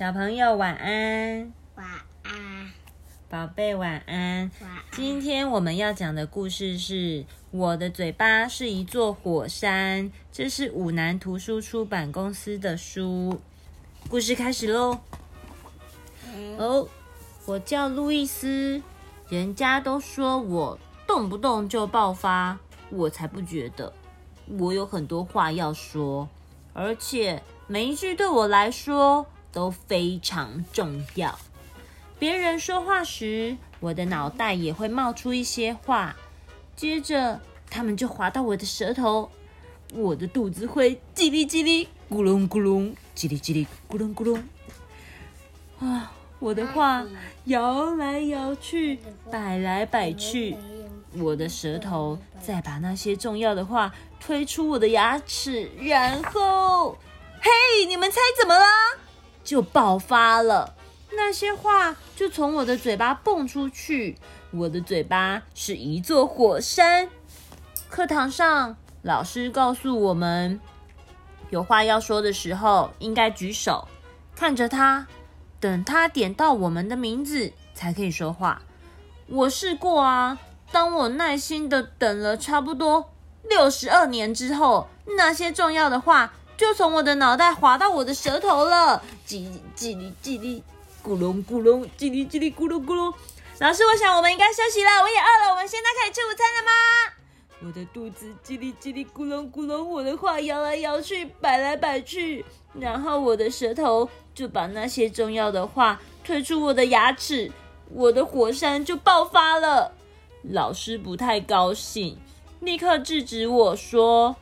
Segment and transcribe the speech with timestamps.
[0.00, 1.86] 小朋友晚安，晚
[2.22, 2.72] 安，
[3.28, 4.50] 宝贝晚安。
[4.62, 4.82] 晚安。
[4.92, 6.94] 今天我们要讲的故事是
[7.50, 13.38] 《我的嘴巴是一座火山》，这是五南图书出版公司的书。
[14.08, 15.00] 故事开始喽！
[16.56, 16.88] 哦，
[17.44, 18.80] 我叫路易斯，
[19.28, 22.58] 人家都说我动不动就爆发，
[22.88, 23.92] 我才不觉得。
[24.58, 26.26] 我有很多话要说，
[26.72, 31.38] 而且每一句对我来说都非常重要。
[32.18, 36.14] 别人说话时，我的脑袋也会冒出一些话，
[36.76, 39.30] 接着他们就滑到我的舌头，
[39.94, 44.42] 我的肚子会叽哩叽哩、咕隆咕隆、叽哩叽哩、咕隆咕隆。
[45.78, 47.06] 啊，我的话
[47.44, 48.98] 摇来摇去，
[49.30, 50.56] 摆来摆去，
[51.16, 56.98] 我的舌头再把那些重要的话推出我的牙齿，然后，
[57.40, 58.66] 嘿，你们猜怎么了？
[59.42, 60.74] 就爆发了。
[61.12, 64.16] 那些话就从我的嘴巴蹦出去，
[64.52, 67.08] 我的嘴巴是一座火山。
[67.88, 70.60] 课堂上，老师告诉我们，
[71.50, 73.88] 有话要说的时候，应该举手，
[74.36, 75.08] 看着他，
[75.58, 78.62] 等他点到我们的名字，才可以说话。
[79.26, 80.38] 我试过啊，
[80.70, 83.12] 当我耐心的等了差不多
[83.48, 90.62] 六十二年之后，那些重要的话就从我的脑袋滑到我的舌头了，叽叽哩叽哩。
[91.02, 93.10] 咕隆咕隆，叽哩叽哩，咕隆咕隆。
[93.60, 96.70] 老师，我想我们应该休息了，我也饿了，我们现在可以吃午餐了吗？
[97.66, 102.44] 我的肚子叽哩叽哩，咕隆咕隆，我的话摇来摇去，摆来摆去，
[102.78, 107.50] 然后我的舌头就把那些重要的话推出我的牙齿，
[107.88, 109.92] 我的火山就爆发了。
[110.42, 112.18] 老师不太高兴，
[112.60, 114.36] 立刻制止我说：“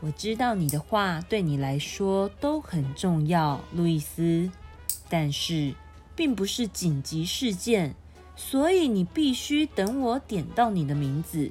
[0.00, 4.50] 我知道你的话对你来说都很重要，路易斯。”
[5.10, 5.74] 但是，
[6.14, 7.94] 并不是紧急事件，
[8.36, 11.50] 所以你必须等我点到你的名字。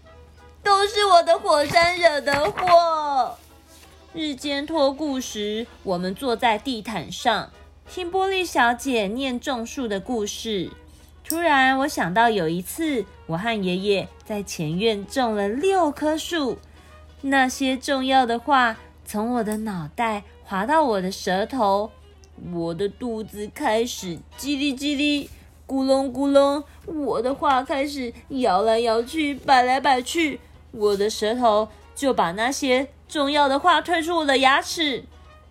[0.61, 3.37] 都是我的火山惹的祸。
[4.13, 7.51] 日间托顾时，我们坐在地毯上
[7.89, 10.71] 听玻璃小姐念种树的故事。
[11.23, 16.57] 突然，我想到有一次，我和爷爷在前院种了六棵树，
[17.21, 21.91] 那些重要的话从我的脑袋滑到我的舌头。
[22.53, 25.27] 我的肚子开始叽哩叽哩、
[25.67, 30.39] 咕隆咕隆，我的话开始摇来摇去、摆来摆去，
[30.69, 35.03] 我的舌头就把那些重要的话推出我的牙齿。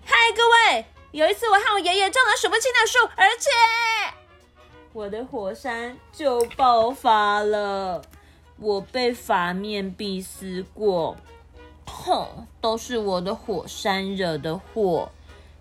[0.05, 0.87] 嗨，各位！
[1.11, 3.51] 有一次我和我爷爷种了数不清的树，而且
[4.93, 8.01] 我的火山就爆发了，
[8.61, 11.17] 我被法面壁思过。
[11.87, 15.11] 哼，都是我的火山惹的祸。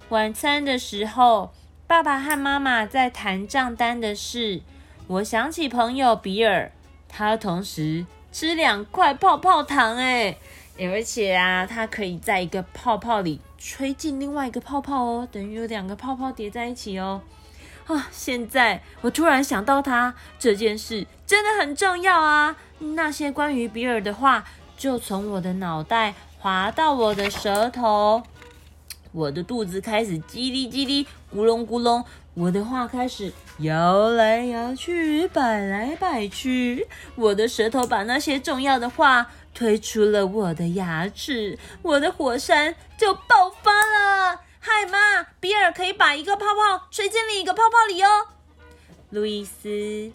[0.10, 1.52] 晚餐的时候，
[1.88, 4.62] 爸爸和妈妈在谈账单的事。
[5.08, 6.72] 我想起朋友比尔，
[7.08, 10.38] 他同时吃两块泡泡糖，哎，
[10.80, 17.22] 而且啊，他可以在一个泡泡里吹进另外一个泡泡哦，等于有两个泡泡叠在一起哦。
[17.88, 22.56] 啊，现在我突然想到他这件事真的很重要啊！
[22.80, 24.44] 那些关于比尔的话，
[24.78, 28.24] 就从我的脑袋滑到我的舌头。
[29.12, 32.04] 我的肚子开始叽哩叽哩、咕隆咕隆，
[32.34, 36.86] 我的话开始摇来摇去、摆来摆去，
[37.16, 44.42] 我的舌头把那些重要的话推出了我的牙齿，我的火山就爆发了。
[44.60, 48.28] 嗨妈，比尔可以把一个泡泡吹进另一个泡泡里哦。
[49.12, 50.12] 路易斯，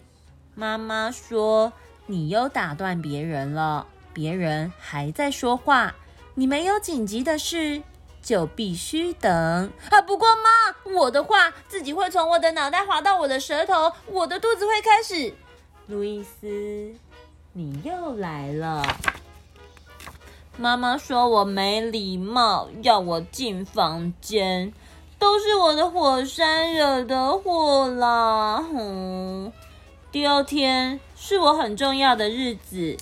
[0.53, 1.73] 妈妈说
[2.05, 5.95] 你又打断别人了，别人还在说话，
[6.35, 7.81] 你没有紧急的事。
[8.23, 9.31] 就必须等
[9.89, 9.99] 啊！
[9.99, 15.33] 不过妈，我的话自己会从我的脑袋滑到我的舌头，我的肚子会开始。
[15.87, 16.93] 路易斯，
[17.51, 18.85] 你又来了。
[20.55, 24.71] 妈妈说我没礼貌，要我进房间，
[25.17, 28.63] 都是我的火山惹的祸啦！
[28.71, 29.51] 哼。
[30.11, 32.95] 第二天是我很重要的日子，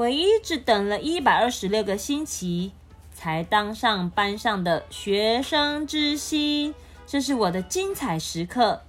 [0.00, 2.72] 我一直等了一百二十六个星期。
[3.12, 6.74] 才当上班上的学生之星，
[7.06, 8.80] 这是我的精彩时刻。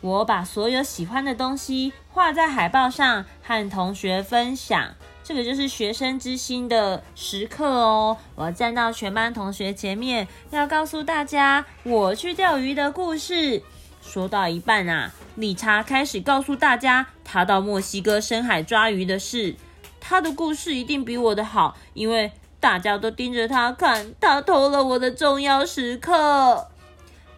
[0.00, 4.94] 我把所有喜欢的东西画在海报上，和同学分享。
[5.22, 8.16] 这个就是学生之星的时刻哦！
[8.34, 13.62] 我站到全班同学前面，要告诉大家我去钓鱼的故事。
[14.02, 19.54] 说到一半啊，理查开始告诉大家他到墨西哥深海抓鱼的事。
[20.00, 22.32] 他的故事一定比我的好，因为。
[22.60, 26.66] 大家都盯着他看，他偷了我的重要时刻。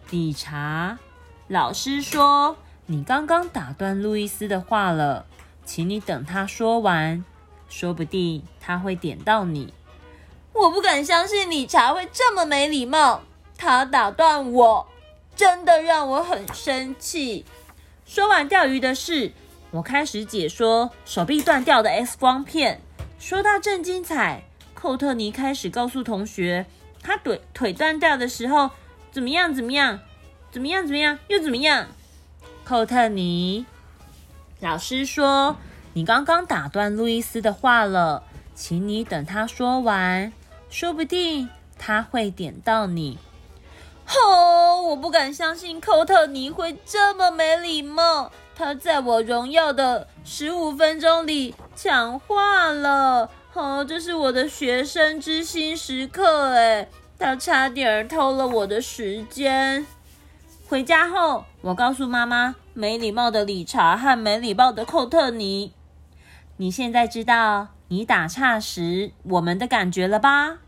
[0.09, 0.97] 理查，
[1.47, 5.27] 老师说你刚刚打断路易斯的话了，
[5.63, 7.23] 请你等他说完，
[7.69, 9.71] 说不定他会点到你。
[10.53, 13.21] 我不敢相信理查会这么没礼貌，
[13.55, 14.87] 他打断我，
[15.35, 17.45] 真的让我很生气。
[18.07, 19.33] 说完钓鱼的事，
[19.71, 22.81] 我开始解说手臂断掉的 X 光片。
[23.17, 26.65] 说到正精彩，寇特尼开始告诉同学，
[27.01, 28.69] 他腿腿断掉的时候
[29.11, 29.53] 怎么样？
[29.53, 29.99] 怎么样？
[30.51, 30.85] 怎么样？
[30.85, 31.19] 怎么样？
[31.27, 31.87] 又怎么样？
[32.65, 33.65] 寇特尼，
[34.59, 35.55] 老师说
[35.93, 38.23] 你刚刚打断路易斯的话了，
[38.53, 40.33] 请你等他说完。
[40.69, 43.17] 说不定他会点到你。
[44.07, 48.31] 哦，我不敢相信寇特尼会这么没礼貌。
[48.61, 53.27] 他在我荣耀的十五分钟里讲话了。
[53.55, 56.51] 哦，这是我的学生之心时刻。
[56.51, 56.87] 哎，
[57.17, 59.83] 他差点偷了我的时间。
[60.69, 65.73] 回家后，我告诉妈妈，没礼貌的理查和没礼貌的寇特尼。
[66.57, 67.69] 你现在知道。
[67.87, 70.59] 你打岔时，我们的感觉了吧？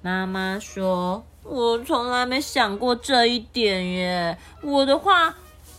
[0.00, 5.34] 妈妈说：“我从来没想过这一点耶，我的话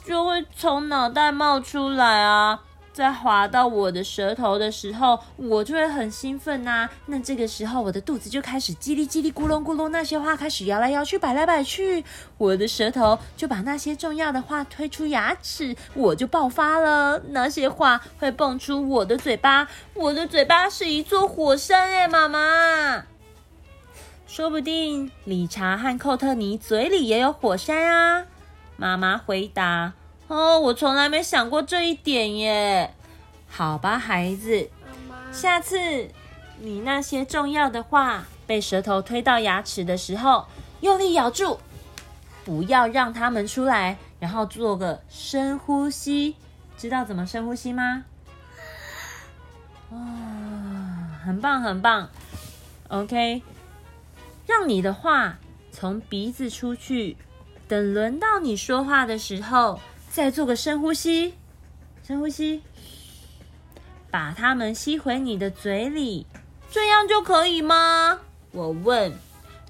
[0.06, 2.62] 就会从脑袋冒出来啊。”
[2.94, 6.90] 在滑到我的舌头的时候，我就会很兴奋呐。
[7.06, 12.04] 那这个时候，我的肚子就开始叽里叽里咕隆咕隆，那些话开始摇来摇去，摆来摆去。
[12.38, 17.18] 我的舌头就把那些重要的话推出牙齿，我就爆发了。
[17.30, 23.06] 那些话会蹦出我的嘴巴，我的嘴巴是一座火山哎，妈妈。
[24.28, 28.26] 说不定理查和寇特尼嘴里也有火山啊。
[28.82, 29.94] 妈妈回答。
[30.28, 32.96] 哦，我从来没想过这一点耶。
[33.48, 34.72] 好吧，孩子，
[35.32, 36.10] 下次
[36.58, 40.48] 你那些重要的话被舌头推到牙齿的时候，
[40.80, 41.60] 用力咬住，
[42.44, 46.36] 不要让它们出来，然后做个深呼吸。
[46.76, 48.06] 知道怎么深呼吸吗？
[49.92, 50.00] 哇，
[51.24, 52.10] 很棒，很棒。
[52.88, 53.44] OK，
[54.48, 55.38] 让你的话
[55.72, 57.16] 从鼻子出去，
[57.72, 59.80] 等轮到你说话的时候。
[60.10, 61.36] 再做个深呼吸，
[62.06, 62.62] 深呼吸，
[64.10, 66.28] 把它们吸回你的嘴里，
[66.70, 68.20] 这样就可以吗？
[68.52, 69.14] 我问。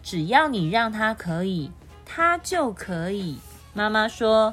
[0.02, 1.70] 只要你让它可以，
[2.04, 3.38] 它就可以。
[3.72, 4.52] 妈妈说，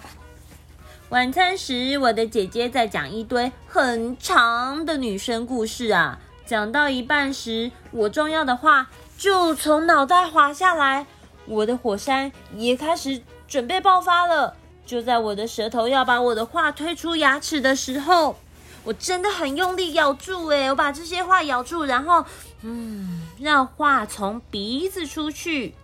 [1.08, 11.06] 晚餐时我的姐姐在讲一堆很长的女生故事啊，讲到一半时，我重要的话就从脑袋滑下来，
[11.46, 14.54] 我的火山也开始准备爆发了。
[14.86, 18.38] 就在我的舌头要把我的话推出牙齿的时候，
[18.84, 22.24] 我真的很用力咬住，诶，我把这些话咬住，然后，
[22.62, 25.74] 嗯，让话从鼻子出去。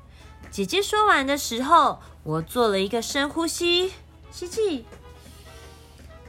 [0.51, 3.93] 姐姐说完的时候，我做了一个深呼吸，
[4.31, 4.87] 吸气，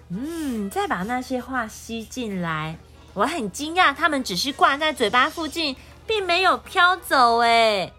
[0.09, 2.77] 嗯，再把那些话吸进来。
[3.13, 7.93] 我很惊讶，他们只是挂在嘴巴附近，并没有飘走，诶。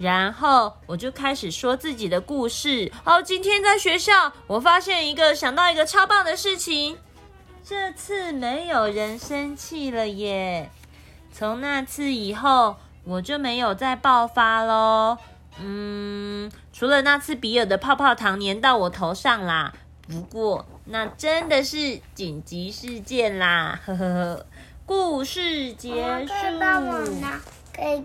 [0.00, 2.90] 然后我就开始说自己的故事。
[3.04, 6.96] 哦，今天在学校，我发现一个，想到一个超棒的事情。
[7.62, 10.70] 这次没有人生气了耶。
[11.30, 15.18] 从那次以后，我就没有再爆发喽。
[15.58, 19.74] 嗯，除了那次比尔的泡泡糖粘到我头上啦。
[20.08, 23.78] 不过那真的是紧急事件啦。
[23.84, 24.46] 呵呵呵。
[24.86, 26.32] 故事结束。
[27.72, 28.04] 可以